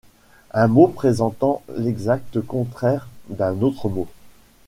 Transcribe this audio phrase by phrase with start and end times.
[0.55, 4.07] Un mot présentant l'exact contraire d'un autre mot.